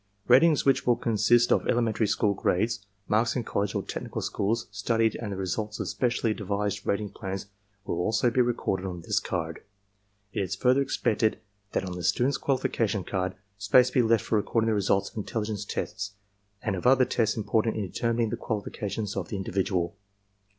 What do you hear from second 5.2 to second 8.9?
the results of specially devised rating plans will also be recorded